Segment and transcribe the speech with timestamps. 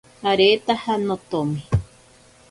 [0.29, 1.59] Aretaja notomi.